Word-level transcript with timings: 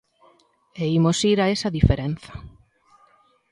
E 0.81 0.83
imos 0.97 1.19
ir 1.31 1.37
a 1.41 1.47
esa 1.55 1.73
diferenza. 1.77 2.33